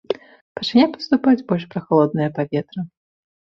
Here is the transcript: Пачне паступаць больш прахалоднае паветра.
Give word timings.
Пачне 0.59 0.85
паступаць 0.95 1.45
больш 1.53 1.63
прахалоднае 1.75 2.29
паветра. 2.41 2.81